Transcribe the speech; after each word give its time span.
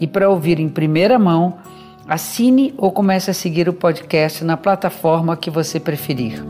e 0.00 0.06
para 0.06 0.28
ouvir 0.28 0.58
em 0.58 0.68
primeira 0.68 1.18
mão, 1.18 1.58
assine 2.08 2.74
ou 2.78 2.90
comece 2.90 3.30
a 3.30 3.34
seguir 3.34 3.68
o 3.68 3.72
podcast 3.72 4.42
na 4.42 4.56
plataforma 4.56 5.36
que 5.36 5.50
você 5.50 5.78
preferir. 5.78 6.42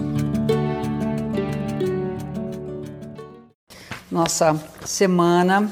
Nossa 4.10 4.56
semana 4.84 5.70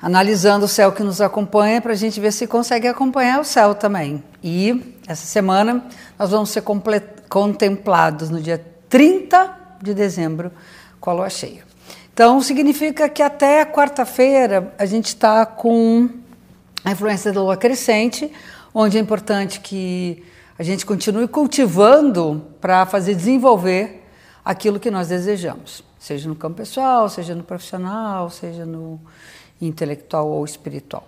analisando 0.00 0.66
o 0.66 0.68
céu 0.68 0.92
que 0.92 1.02
nos 1.02 1.20
acompanha 1.20 1.80
para 1.80 1.92
a 1.92 1.96
gente 1.96 2.20
ver 2.20 2.32
se 2.32 2.46
consegue 2.46 2.86
acompanhar 2.86 3.40
o 3.40 3.44
céu 3.44 3.74
também. 3.74 4.22
E 4.42 4.94
essa 5.06 5.26
semana 5.26 5.84
nós 6.18 6.30
vamos 6.30 6.50
ser 6.50 6.62
contemplados 7.28 8.30
no 8.30 8.40
dia 8.40 8.64
30 8.88 9.56
de 9.82 9.94
dezembro 9.94 10.52
com 11.00 11.10
a 11.10 11.12
lua 11.12 11.30
cheia. 11.30 11.64
Então, 12.12 12.40
significa 12.40 13.08
que 13.08 13.22
até 13.22 13.64
quarta-feira 13.64 14.72
a 14.78 14.86
gente 14.86 15.06
está 15.06 15.44
com 15.44 16.08
a 16.86 16.92
influência 16.92 17.32
da 17.32 17.42
lua 17.42 17.56
crescente, 17.56 18.32
onde 18.72 18.96
é 18.96 19.00
importante 19.00 19.58
que 19.58 20.22
a 20.56 20.62
gente 20.62 20.86
continue 20.86 21.26
cultivando 21.26 22.46
para 22.60 22.86
fazer 22.86 23.16
desenvolver 23.16 24.04
aquilo 24.44 24.78
que 24.78 24.88
nós 24.88 25.08
desejamos, 25.08 25.82
seja 25.98 26.28
no 26.28 26.36
campo 26.36 26.58
pessoal, 26.58 27.08
seja 27.08 27.34
no 27.34 27.42
profissional, 27.42 28.30
seja 28.30 28.64
no 28.64 29.00
intelectual 29.60 30.28
ou 30.28 30.44
espiritual. 30.44 31.04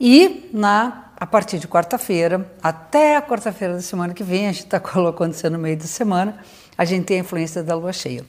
E 0.00 0.50
na 0.52 1.04
a 1.16 1.26
partir 1.26 1.60
de 1.60 1.68
quarta-feira 1.68 2.50
até 2.60 3.16
a 3.16 3.22
quarta-feira 3.22 3.74
da 3.74 3.82
semana 3.82 4.12
que 4.12 4.24
vem, 4.24 4.48
a 4.48 4.52
gente 4.52 4.64
está 4.64 4.80
colocando 4.82 5.32
isso 5.32 5.48
no 5.48 5.60
meio 5.60 5.76
da 5.76 5.84
semana, 5.84 6.40
a 6.76 6.84
gente 6.84 7.04
tem 7.04 7.18
a 7.18 7.20
influência 7.20 7.62
da 7.62 7.76
lua 7.76 7.92
cheia. 7.92 8.26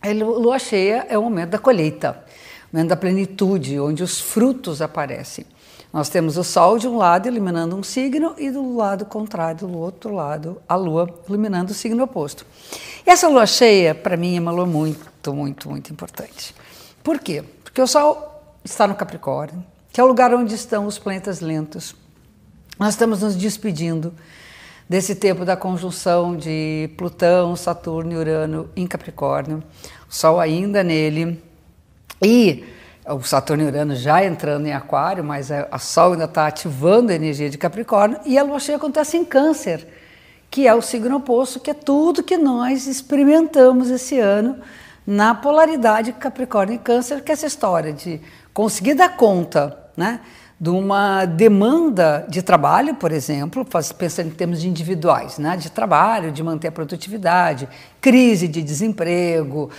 A 0.00 0.12
lua 0.12 0.60
cheia 0.60 1.04
é 1.08 1.18
o 1.18 1.22
momento 1.24 1.50
da 1.50 1.58
colheita, 1.58 2.24
o 2.72 2.76
momento 2.76 2.90
da 2.90 2.96
plenitude, 2.96 3.80
onde 3.80 4.04
os 4.04 4.20
frutos 4.20 4.80
aparecem. 4.80 5.44
Nós 5.92 6.08
temos 6.08 6.36
o 6.36 6.44
Sol 6.44 6.78
de 6.78 6.86
um 6.86 6.96
lado 6.96 7.26
iluminando 7.26 7.74
um 7.74 7.82
signo 7.82 8.34
e 8.38 8.50
do 8.50 8.76
lado 8.76 9.04
contrário, 9.04 9.66
do 9.66 9.76
outro 9.76 10.14
lado, 10.14 10.62
a 10.68 10.76
Lua 10.76 11.08
iluminando 11.28 11.72
o 11.72 11.74
signo 11.74 12.04
oposto. 12.04 12.46
E 13.04 13.10
essa 13.10 13.26
lua 13.28 13.44
cheia, 13.44 13.94
para 13.94 14.16
mim, 14.16 14.36
é 14.36 14.40
uma 14.40 14.52
lua 14.52 14.66
muito, 14.66 15.34
muito, 15.34 15.68
muito 15.68 15.92
importante. 15.92 16.54
Por 17.02 17.18
quê? 17.18 17.42
Porque 17.64 17.82
o 17.82 17.86
Sol 17.86 18.40
está 18.64 18.86
no 18.86 18.94
Capricórnio, 18.94 19.64
que 19.92 20.00
é 20.00 20.04
o 20.04 20.06
lugar 20.06 20.32
onde 20.32 20.54
estão 20.54 20.86
os 20.86 20.98
planetas 20.98 21.40
lentos. 21.40 21.96
Nós 22.78 22.90
estamos 22.94 23.22
nos 23.22 23.34
despedindo 23.34 24.14
desse 24.88 25.14
tempo 25.14 25.44
da 25.44 25.56
conjunção 25.56 26.36
de 26.36 26.90
Plutão, 26.96 27.56
Saturno 27.56 28.12
e 28.12 28.16
Urano 28.16 28.70
em 28.76 28.86
Capricórnio, 28.86 29.62
o 30.08 30.14
Sol 30.14 30.38
ainda 30.38 30.84
nele 30.84 31.42
e 32.22 32.64
o 33.06 33.22
Saturno 33.22 33.62
e 33.62 33.66
Urano 33.66 33.94
já 33.94 34.24
entrando 34.24 34.66
em 34.66 34.72
Aquário, 34.72 35.24
mas 35.24 35.50
a 35.50 35.78
Sol 35.78 36.12
ainda 36.12 36.24
está 36.24 36.46
ativando 36.46 37.10
a 37.10 37.14
energia 37.14 37.48
de 37.48 37.56
Capricórnio 37.56 38.20
e 38.26 38.38
a 38.38 38.42
Lua 38.42 38.60
cheia 38.60 38.76
acontece 38.76 39.16
em 39.16 39.24
Câncer, 39.24 39.86
que 40.50 40.66
é 40.66 40.74
o 40.74 40.82
signo 40.82 41.16
oposto, 41.16 41.60
que 41.60 41.70
é 41.70 41.74
tudo 41.74 42.22
que 42.22 42.36
nós 42.36 42.86
experimentamos 42.86 43.90
esse 43.90 44.18
ano 44.18 44.58
na 45.06 45.34
polaridade 45.34 46.12
Capricórnio 46.12 46.74
e 46.74 46.78
Câncer, 46.78 47.22
que 47.22 47.32
é 47.32 47.34
essa 47.34 47.46
história 47.46 47.92
de 47.92 48.20
conseguir 48.52 48.94
dar 48.94 49.16
conta, 49.16 49.78
né? 49.96 50.20
De 50.60 50.68
uma 50.68 51.24
demanda 51.24 52.26
de 52.28 52.42
trabalho, 52.42 52.94
por 52.94 53.12
exemplo, 53.12 53.66
pensando 53.96 54.28
em 54.28 54.32
termos 54.32 54.60
de 54.60 54.68
individuais, 54.68 55.38
né, 55.38 55.56
de 55.56 55.70
trabalho, 55.70 56.30
de 56.30 56.42
manter 56.42 56.68
a 56.68 56.72
produtividade, 56.72 57.66
crise 57.98 58.46
de 58.46 58.62
desemprego, 58.62 59.70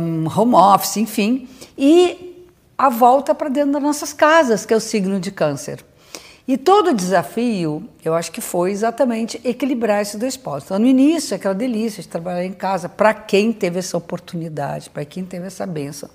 um, 0.00 0.26
home 0.34 0.54
office, 0.54 0.96
enfim, 0.96 1.46
e 1.76 2.48
a 2.78 2.88
volta 2.88 3.34
para 3.34 3.50
dentro 3.50 3.72
das 3.72 3.82
nossas 3.82 4.14
casas, 4.14 4.64
que 4.64 4.72
é 4.72 4.76
o 4.76 4.80
signo 4.80 5.20
de 5.20 5.30
câncer. 5.30 5.84
E 6.48 6.56
todo 6.56 6.90
o 6.90 6.94
desafio, 6.94 7.86
eu 8.02 8.14
acho 8.14 8.32
que 8.32 8.40
foi 8.40 8.72
exatamente 8.72 9.40
equilibrar 9.44 10.00
esses 10.00 10.16
dois 10.16 10.38
pontos. 10.38 10.64
Então, 10.64 10.78
no 10.78 10.86
início, 10.86 11.36
aquela 11.36 11.54
delícia 11.54 12.02
de 12.02 12.08
trabalhar 12.08 12.44
em 12.44 12.52
casa, 12.52 12.88
para 12.88 13.12
quem 13.12 13.52
teve 13.52 13.78
essa 13.78 13.96
oportunidade, 13.96 14.88
para 14.88 15.04
quem 15.04 15.24
teve 15.24 15.46
essa 15.46 15.66
benção. 15.66 16.08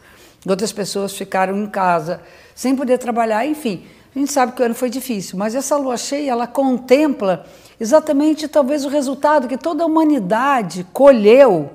Outras 0.47 0.71
pessoas 0.71 1.13
ficaram 1.13 1.57
em 1.57 1.67
casa 1.67 2.21
sem 2.55 2.75
poder 2.75 2.97
trabalhar, 2.97 3.45
enfim. 3.45 3.85
A 4.15 4.19
gente 4.19 4.31
sabe 4.31 4.53
que 4.53 4.61
o 4.61 4.65
ano 4.65 4.73
foi 4.73 4.89
difícil, 4.89 5.37
mas 5.37 5.53
essa 5.53 5.77
lua 5.77 5.97
cheia, 5.97 6.31
ela 6.31 6.47
contempla 6.47 7.45
exatamente 7.79 8.47
talvez 8.47 8.83
o 8.83 8.89
resultado 8.89 9.47
que 9.47 9.57
toda 9.57 9.83
a 9.83 9.85
humanidade 9.85 10.87
colheu, 10.91 11.71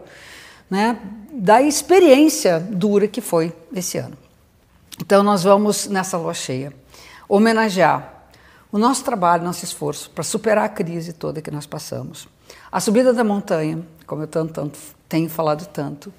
né, 0.69 0.99
da 1.33 1.63
experiência 1.63 2.59
dura 2.59 3.07
que 3.07 3.21
foi 3.21 3.53
esse 3.73 3.99
ano. 3.99 4.17
Então 5.01 5.23
nós 5.23 5.45
vamos 5.45 5.87
nessa 5.87 6.17
lua 6.17 6.35
cheia 6.35 6.73
homenagear 7.29 8.13
o 8.71 8.79
nosso 8.79 9.05
trabalho, 9.05 9.45
nosso 9.45 9.65
esforço 9.65 10.11
para 10.11 10.25
superar 10.25 10.65
a 10.65 10.69
crise 10.69 11.13
toda 11.13 11.41
que 11.41 11.51
nós 11.51 11.67
passamos. 11.67 12.27
A 12.71 12.81
subida 12.81 13.13
da 13.13 13.23
montanha, 13.23 13.83
como 14.07 14.23
eu 14.23 14.27
tanto, 14.27 14.53
tanto 14.53 14.79
tenho 15.09 15.29
falado 15.29 15.67
tanto, 15.67 16.13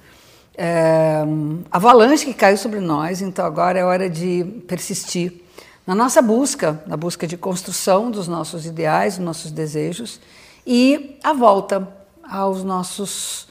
é, 0.57 1.23
avalanche 1.71 2.25
que 2.25 2.33
caiu 2.33 2.57
sobre 2.57 2.79
nós, 2.79 3.21
então 3.21 3.45
agora 3.45 3.79
é 3.79 3.83
hora 3.83 4.09
de 4.09 4.43
persistir 4.67 5.41
na 5.85 5.93
nossa 5.95 6.21
busca, 6.21 6.81
na 6.87 6.95
busca 6.95 7.27
de 7.27 7.35
construção 7.35 8.09
dos 8.09 8.27
nossos 8.27 8.65
ideais, 8.65 9.17
dos 9.17 9.25
nossos 9.25 9.51
desejos 9.51 10.19
e 10.65 11.17
a 11.23 11.33
volta 11.33 11.87
aos 12.23 12.63
nossos 12.63 13.47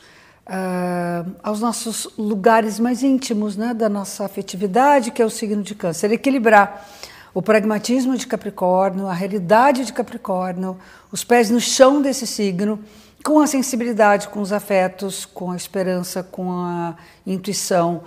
uh, 0.47 1.31
aos 1.43 1.61
nossos 1.61 2.09
lugares 2.17 2.81
mais 2.81 3.03
íntimos, 3.03 3.57
né, 3.57 3.75
da 3.75 3.89
nossa 3.89 4.25
afetividade, 4.25 5.11
que 5.11 5.23
é 5.23 5.25
o 5.25 5.31
signo 5.31 5.63
de 5.63 5.75
Câncer, 5.75 6.11
equilibrar 6.13 6.89
o 7.35 7.41
pragmatismo 7.41 8.17
de 8.17 8.27
Capricórnio, 8.27 9.07
a 9.07 9.15
realidade 9.15 9.85
de 9.85 9.93
Capricórnio, 9.93 10.77
os 11.11 11.25
pés 11.25 11.51
no 11.51 11.61
chão 11.61 12.03
desse 12.03 12.27
signo 12.27 12.79
com 13.23 13.41
a 13.41 13.47
sensibilidade, 13.47 14.29
com 14.29 14.41
os 14.41 14.53
afetos, 14.53 15.25
com 15.25 15.51
a 15.51 15.57
esperança, 15.57 16.23
com 16.23 16.51
a 16.51 16.97
intuição, 17.27 18.03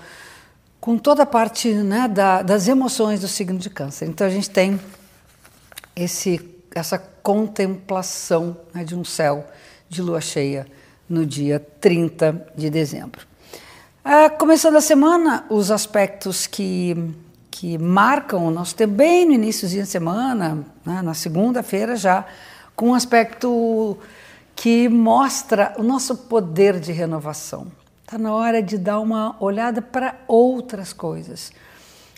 com 0.80 0.98
toda 0.98 1.24
a 1.24 1.26
parte 1.26 1.74
né, 1.74 2.08
da, 2.08 2.42
das 2.42 2.68
emoções 2.68 3.22
do 3.22 3.28
signo 3.28 3.58
de 3.58 3.70
câncer. 3.70 4.08
Então 4.08 4.28
a 4.28 4.30
gente 4.30 4.50
tem 4.50 4.80
esse, 5.96 6.40
essa 6.74 7.00
contemplação 7.00 8.58
né, 8.74 8.84
de 8.84 8.96
um 8.96 9.04
céu 9.04 9.48
de 9.90 10.02
lua 10.02 10.22
cheia 10.22 10.68
no 11.10 11.26
dia 11.26 11.60
30 11.80 12.48
de 12.56 12.70
dezembro. 12.70 13.26
Ah, 14.04 14.30
começando 14.30 14.76
a 14.76 14.82
semana, 14.82 15.46
os 15.50 15.72
aspectos 15.72 16.46
que, 16.46 16.96
que 17.50 17.78
marcam 17.78 18.46
o 18.46 18.52
nosso 18.52 18.76
tempo, 18.76 18.94
bem 18.94 19.26
no 19.26 19.34
início 19.34 19.68
da 19.68 19.86
semana, 19.86 20.64
né, 20.86 21.02
na 21.02 21.14
segunda-feira 21.14 21.96
já, 21.96 22.26
com 22.76 22.90
um 22.90 22.94
aspecto 22.94 23.98
que 24.56 24.88
mostra 24.88 25.74
o 25.78 25.84
nosso 25.84 26.16
poder 26.16 26.80
de 26.80 26.92
renovação. 26.92 27.68
Está 28.04 28.18
na 28.18 28.34
hora 28.34 28.62
de 28.62 28.78
dar 28.78 29.00
uma 29.00 29.36
olhada 29.40 29.82
para 29.82 30.16
outras 30.28 30.94
coisas, 30.94 31.52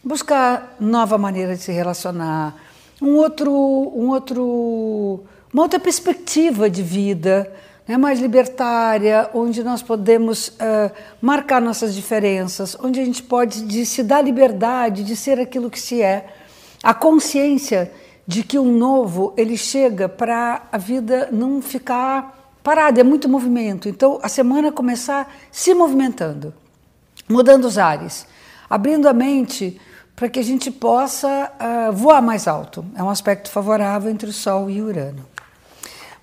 buscar 0.04 0.75
nova 0.80 1.18
maneira 1.18 1.56
de 1.56 1.63
se 1.63 1.72
relacionar, 1.72 2.56
um 3.01 3.16
outro, 3.16 3.51
um 3.51 4.10
outro, 4.10 5.24
uma 5.54 5.63
outra 5.63 5.80
perspectiva 5.80 6.69
de 6.69 6.84
vida, 6.84 7.51
né, 7.88 7.95
mais 7.95 8.19
libertária, 8.19 9.30
onde 9.34 9.63
nós 9.63 9.81
podemos 9.81 10.50
uh, 10.50 10.92
marcar 11.22 11.62
nossas 11.62 11.95
diferenças, 11.95 12.75
onde 12.84 13.00
a 13.00 13.06
gente 13.06 13.24
pode 13.24 13.62
de 13.62 13.86
se 13.86 14.04
dar 14.04 14.22
liberdade 14.22 15.04
de 15.04 15.16
ser 15.16 15.39
aquilo 15.39 15.69
que 15.69 15.80
se 15.80 16.01
é, 16.01 16.28
a 16.84 16.94
consciência 16.94 17.92
de 18.27 18.44
que 18.44 18.59
o 18.59 18.65
novo 18.65 19.33
ele 19.38 19.56
chega 19.56 20.09
para 20.09 20.63
a 20.69 20.77
vida 20.77 21.29
não 21.31 21.62
ficar 21.62 22.51
parada, 22.62 23.00
é 23.00 23.03
muito 23.03 23.29
movimento. 23.29 23.88
Então 23.88 24.19
a 24.21 24.27
semana 24.27 24.71
começar 24.71 25.33
se 25.50 25.74
movimentando, 25.74 26.53
mudando 27.29 27.63
os 27.63 27.77
ares, 27.77 28.27
abrindo 28.69 29.07
a 29.07 29.13
mente 29.13 29.79
para 30.13 30.27
que 30.27 30.39
a 30.39 30.44
gente 30.44 30.69
possa 30.69 31.27
uh, 31.29 31.94
voar 31.94 32.21
mais 32.21 32.47
alto. 32.47 32.83
É 32.95 33.01
um 33.03 33.09
aspecto 33.09 33.50
favorável 33.50 34.12
entre 34.12 34.29
o 34.29 34.33
Sol 34.33 34.69
e 34.69 34.81
Urano. 34.81 35.24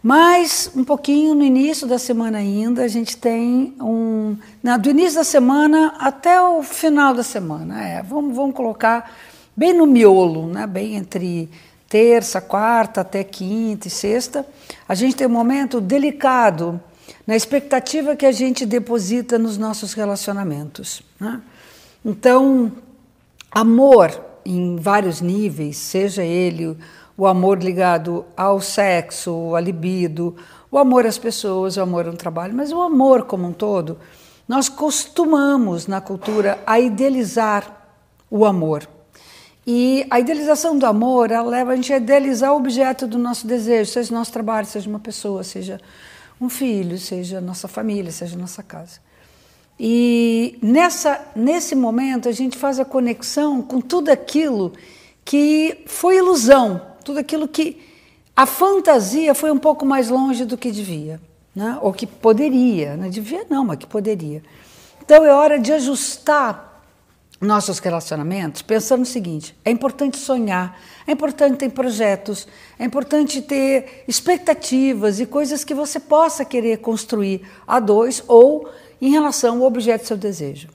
Mas 0.03 0.71
um 0.77 0.85
pouquinho 0.85 1.35
no 1.35 1.43
início 1.43 1.87
da 1.87 1.99
semana 1.99 2.37
ainda, 2.37 2.83
a 2.83 2.89
gente 2.89 3.17
tem 3.17 3.75
um. 3.81 4.37
do 4.79 4.91
início 4.91 5.15
da 5.15 5.25
semana 5.25 5.95
até 5.99 6.39
o 6.43 6.63
final 6.63 7.15
da 7.15 7.23
semana. 7.23 7.83
É, 7.83 8.03
vamos, 8.03 8.37
vamos 8.37 8.55
colocar 8.55 9.11
bem 9.57 9.73
no 9.73 9.87
miolo, 9.87 10.47
né? 10.49 10.67
bem 10.67 10.97
entre 10.97 11.49
terça, 11.95 12.41
quarta 12.41 13.03
até 13.03 13.23
quinta 13.23 13.87
e 13.87 13.91
sexta, 13.91 14.45
a 14.89 14.97
gente 14.97 15.15
tem 15.15 15.29
um 15.29 15.31
momento 15.31 15.81
delicado 15.81 16.81
na 17.25 17.37
expectativa 17.37 18.17
que 18.17 18.27
a 18.27 18.33
gente 18.33 18.67
deposita 18.67 19.39
nos 19.39 19.57
nossos 19.57 19.93
relacionamentos. 19.93 21.05
Né? 21.21 21.41
Então, 22.05 22.73
amor 23.49 24.11
em 24.45 24.75
vários 24.75 25.21
níveis, 25.21 25.77
seja 25.77 26.25
ele 26.25 26.77
o 27.17 27.29
amor 27.29 27.63
ligado 27.63 28.25
ao 28.37 28.61
sexo, 28.61 29.55
à 29.55 29.61
libido, 29.61 30.35
o 30.73 30.79
amor 30.79 31.07
às 31.07 31.17
pessoas, 31.17 31.77
o 31.77 31.81
amor 31.81 32.09
ao 32.09 32.15
trabalho, 32.15 32.55
mas 32.55 32.73
o 32.73 32.83
amor 32.83 33.23
como 33.23 33.47
um 33.47 33.53
todo, 33.53 34.01
nós 34.49 34.69
costumamos 34.69 35.87
na 35.87 36.01
cultura 36.01 36.59
a 36.67 36.81
idealizar 36.81 37.87
o 38.29 38.45
amor. 38.45 38.89
E 39.67 40.07
a 40.11 40.21
idealização 40.21 40.79
do 40.79 40.85
amor, 40.85 41.31
ela 41.31 41.49
leva 41.49 41.73
a 41.73 41.77
gente 41.77 41.93
a 41.93 41.97
idealizar 41.97 42.53
o 42.53 42.57
objeto 42.57 43.07
do 43.07 43.19
nosso 43.19 43.47
desejo, 43.47 43.91
seja 43.91 44.15
nosso 44.15 44.33
trabalho, 44.33 44.67
seja 44.67 44.89
uma 44.89 45.01
pessoa, 45.01 45.43
seja 45.43 45.81
um 46.41 46.51
filho, 46.51 46.99
seja 46.99 47.41
nossa 47.41 47.67
família, 47.67 48.13
seja 48.13 48.37
nossa 48.37 48.63
casa. 48.63 49.01
E 49.81 50.59
nessa, 50.63 51.21
nesse 51.35 51.75
momento 51.75 52.29
a 52.29 52.33
gente 52.33 52.59
faz 52.59 52.79
a 52.79 52.85
conexão 52.85 53.63
com 53.63 53.81
tudo 53.81 54.11
aquilo 54.11 54.73
que 55.25 55.83
foi 55.87 56.19
ilusão, 56.19 56.81
tudo 57.03 57.19
aquilo 57.19 57.49
que 57.49 57.81
a 58.37 58.47
fantasia 58.47 59.35
foi 59.35 59.51
um 59.51 59.59
pouco 59.59 59.87
mais 59.87 60.11
longe 60.11 60.45
do 60.45 60.59
que 60.59 60.71
devia, 60.71 61.21
né? 61.55 61.79
ou 61.81 61.93
que 61.93 62.07
poderia, 62.07 62.97
não 62.97 63.09
devia 63.09 63.47
não, 63.49 63.65
mas 63.65 63.79
que 63.79 63.87
poderia. 63.87 64.43
Então 65.03 65.25
é 65.25 65.33
hora 65.33 65.59
de 65.59 65.73
ajustar 65.73 66.74
nossos 67.41 67.79
relacionamentos 67.79 68.63
pensando 68.63 69.01
no 69.01 69.07
seguinte: 69.07 69.57
é 69.65 69.71
importante 69.71 70.17
sonhar, 70.17 70.79
é 71.07 71.13
importante 71.13 71.59
ter 71.59 71.71
projetos, 71.71 72.47
é 72.79 72.85
importante 72.85 73.43
ter 73.43 74.05
expectativas 74.09 75.21
e 75.21 75.27
coisas 75.27 75.65
que 75.65 75.75
você 75.75 75.99
possa 76.01 76.45
querer 76.45 76.79
construir 76.79 77.43
a 77.67 77.81
dois 77.81 78.23
ou 78.27 78.69
em 79.01 79.11
relação 79.11 79.59
ao 79.59 79.65
objeto 79.65 80.03
do 80.03 80.09
seu 80.09 80.17
desejo. 80.17 80.69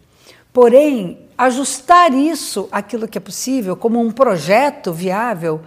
Porém, 0.51 1.19
ajustar 1.37 2.13
isso 2.13 2.67
aquilo 2.71 3.07
que 3.07 3.17
é 3.17 3.21
possível 3.21 3.75
como 3.75 3.99
um 3.99 4.11
projeto 4.11 4.91
viável 4.91 5.61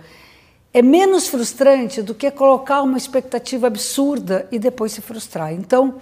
é 0.75 0.81
menos 0.81 1.29
frustrante 1.29 2.01
do 2.01 2.15
que 2.15 2.31
colocar 2.31 2.83
uma 2.83 2.97
expectativa 2.97 3.67
absurda 3.67 4.49
e 4.51 4.59
depois 4.59 4.93
se 4.93 5.03
frustrar. 5.03 5.53
Então, 5.53 5.97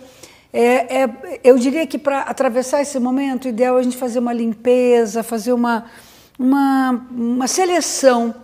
é, 0.53 1.03
é, 1.03 1.41
eu 1.45 1.57
diria 1.59 1.87
que 1.87 1.99
para 1.99 2.23
atravessar 2.23 2.83
esse 2.83 2.99
momento, 2.99 3.45
o 3.45 3.49
ideal 3.49 3.77
é 3.77 3.81
a 3.81 3.83
gente 3.83 3.97
fazer 3.97 4.19
uma 4.19 4.33
limpeza, 4.33 5.23
fazer 5.23 5.53
uma, 5.53 5.85
uma, 6.39 7.07
uma 7.11 7.47
seleção 7.47 8.35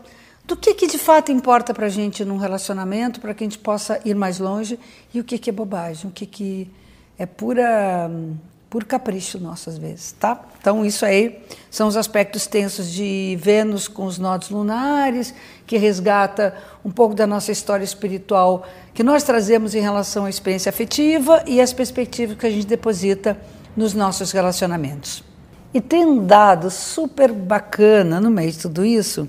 do 0.44 0.56
que, 0.56 0.75
que 0.75 0.87
de 0.87 0.99
fato 0.99 1.32
importa 1.32 1.75
para 1.75 1.87
a 1.87 1.88
gente 1.88 2.25
num 2.25 2.37
relacionamento, 2.37 3.20
para 3.20 3.35
que 3.35 3.43
a 3.43 3.47
gente 3.47 3.58
possa 3.58 4.00
ir 4.05 4.14
mais 4.14 4.38
longe, 4.38 4.79
e 5.12 5.19
o 5.19 5.25
que, 5.25 5.38
que 5.38 5.50
é 5.50 5.53
bobagem, 5.53 6.08
o 6.08 6.12
que, 6.12 6.25
que 6.25 6.70
é 7.19 7.26
pura, 7.26 8.09
por 8.68 8.84
capricho 8.84 9.38
nosso 9.38 9.70
às 9.70 9.78
vezes, 9.78 10.12
tá? 10.18 10.40
Então 10.60 10.84
isso 10.84 11.06
aí 11.06 11.42
são 11.70 11.86
os 11.86 11.96
aspectos 11.96 12.46
tensos 12.46 12.90
de 12.90 13.38
Vênus 13.40 13.86
com 13.86 14.04
os 14.04 14.18
nodos 14.18 14.50
lunares, 14.50 15.32
que 15.66 15.76
resgata 15.76 16.54
um 16.84 16.90
pouco 16.90 17.14
da 17.14 17.26
nossa 17.26 17.52
história 17.52 17.84
espiritual 17.84 18.66
que 18.92 19.02
nós 19.02 19.22
trazemos 19.22 19.74
em 19.74 19.80
relação 19.80 20.24
à 20.24 20.30
experiência 20.30 20.70
afetiva 20.70 21.42
e 21.46 21.60
as 21.60 21.72
perspectivas 21.72 22.36
que 22.36 22.46
a 22.46 22.50
gente 22.50 22.66
deposita 22.66 23.38
nos 23.76 23.94
nossos 23.94 24.32
relacionamentos. 24.32 25.22
E 25.72 25.80
tem 25.80 26.04
um 26.04 26.24
dado 26.24 26.70
super 26.70 27.30
bacana 27.30 28.20
no 28.20 28.30
meio 28.30 28.50
de 28.50 28.58
tudo 28.58 28.84
isso, 28.84 29.28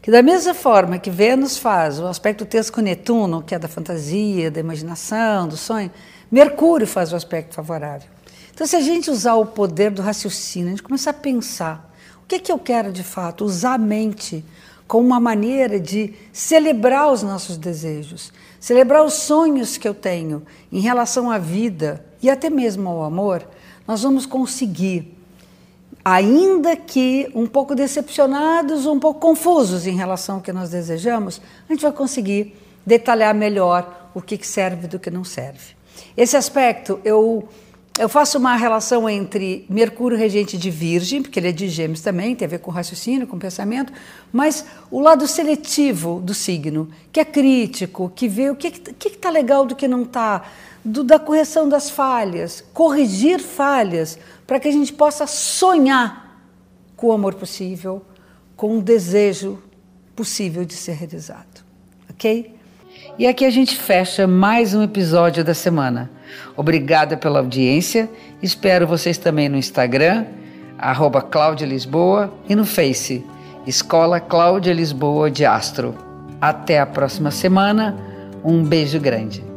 que 0.00 0.10
da 0.10 0.22
mesma 0.22 0.54
forma 0.54 0.98
que 0.98 1.10
Vênus 1.10 1.58
faz 1.58 2.00
o 2.00 2.06
aspecto 2.06 2.44
tenso 2.44 2.72
com 2.72 2.80
Netuno, 2.80 3.42
que 3.42 3.54
é 3.54 3.58
da 3.58 3.68
fantasia, 3.68 4.50
da 4.50 4.58
imaginação, 4.58 5.46
do 5.46 5.56
sonho, 5.56 5.90
Mercúrio 6.30 6.86
faz 6.86 7.12
o 7.12 7.16
aspecto 7.16 7.54
favorável. 7.54 8.08
Então, 8.54 8.66
se 8.66 8.76
a 8.76 8.80
gente 8.80 9.10
usar 9.10 9.34
o 9.34 9.46
poder 9.46 9.90
do 9.90 10.02
raciocínio, 10.02 10.68
a 10.68 10.70
gente 10.70 10.82
começar 10.82 11.10
a 11.10 11.14
pensar, 11.14 11.92
o 12.22 12.26
que, 12.26 12.36
é 12.36 12.38
que 12.38 12.52
eu 12.52 12.58
quero 12.58 12.92
de 12.92 13.02
fato? 13.02 13.44
Usar 13.44 13.74
a 13.74 13.78
mente 13.78 14.44
como 14.86 15.06
uma 15.06 15.20
maneira 15.20 15.80
de 15.80 16.12
celebrar 16.32 17.10
os 17.10 17.22
nossos 17.22 17.56
desejos, 17.56 18.32
celebrar 18.60 19.02
os 19.04 19.14
sonhos 19.14 19.76
que 19.76 19.88
eu 19.88 19.94
tenho 19.94 20.42
em 20.70 20.80
relação 20.80 21.30
à 21.30 21.38
vida 21.38 22.04
e 22.22 22.28
até 22.28 22.50
mesmo 22.50 22.88
ao 22.88 23.02
amor, 23.02 23.42
nós 23.88 24.02
vamos 24.02 24.26
conseguir, 24.26 25.16
ainda 26.04 26.76
que 26.76 27.30
um 27.34 27.46
pouco 27.46 27.74
decepcionados, 27.74 28.86
um 28.86 29.00
pouco 29.00 29.18
confusos 29.18 29.86
em 29.86 29.96
relação 29.96 30.36
ao 30.36 30.40
que 30.42 30.52
nós 30.52 30.70
desejamos, 30.70 31.40
a 31.68 31.72
gente 31.72 31.82
vai 31.82 31.92
conseguir 31.92 32.54
detalhar 32.84 33.34
melhor 33.34 34.10
o 34.14 34.20
que 34.20 34.38
serve 34.46 34.86
do 34.86 34.98
que 34.98 35.10
não 35.10 35.24
serve. 35.24 35.74
Esse 36.16 36.36
aspecto, 36.36 37.00
eu, 37.04 37.48
eu 37.98 38.08
faço 38.08 38.38
uma 38.38 38.56
relação 38.56 39.08
entre 39.08 39.66
Mercúrio 39.68 40.16
regente 40.16 40.56
de 40.56 40.70
Virgem, 40.70 41.20
porque 41.20 41.38
ele 41.38 41.48
é 41.48 41.52
de 41.52 41.68
Gêmeos 41.68 42.00
também, 42.00 42.34
tem 42.34 42.46
a 42.46 42.48
ver 42.48 42.58
com 42.58 42.70
raciocínio, 42.70 43.26
com 43.26 43.38
pensamento, 43.38 43.92
mas 44.32 44.64
o 44.90 44.98
lado 44.98 45.28
seletivo 45.28 46.20
do 46.20 46.32
signo, 46.32 46.88
que 47.12 47.20
é 47.20 47.24
crítico, 47.24 48.10
que 48.14 48.28
vê 48.28 48.48
o 48.48 48.56
que 48.56 48.72
está 49.04 49.28
legal 49.28 49.66
do 49.66 49.76
que 49.76 49.86
não 49.86 50.02
está, 50.02 50.42
da 50.84 51.18
correção 51.18 51.68
das 51.68 51.90
falhas, 51.90 52.64
corrigir 52.72 53.40
falhas, 53.40 54.18
para 54.46 54.58
que 54.58 54.68
a 54.68 54.72
gente 54.72 54.92
possa 54.92 55.26
sonhar 55.26 56.40
com 56.96 57.08
o 57.08 57.12
amor 57.12 57.34
possível, 57.34 58.02
com 58.56 58.78
o 58.78 58.82
desejo 58.82 59.62
possível 60.16 60.64
de 60.64 60.74
ser 60.74 60.92
realizado. 60.92 61.62
Ok? 62.10 62.54
E 63.18 63.26
aqui 63.26 63.44
a 63.44 63.50
gente 63.50 63.76
fecha 63.76 64.26
mais 64.26 64.74
um 64.74 64.82
episódio 64.82 65.44
da 65.44 65.52
semana. 65.52 66.10
Obrigada 66.56 67.16
pela 67.16 67.40
audiência. 67.40 68.08
Espero 68.42 68.86
vocês 68.86 69.18
também 69.18 69.48
no 69.48 69.56
Instagram, 69.56 70.24
arroba 70.78 71.20
Cláudia 71.22 71.66
Lisboa, 71.66 72.32
e 72.48 72.54
no 72.54 72.64
Face, 72.64 73.24
Escola 73.66 74.20
Cláudia 74.20 74.72
Lisboa 74.72 75.30
de 75.30 75.44
Astro. 75.44 75.94
Até 76.40 76.80
a 76.80 76.86
próxima 76.86 77.30
semana. 77.30 77.96
Um 78.44 78.64
beijo 78.64 78.98
grande. 78.98 79.51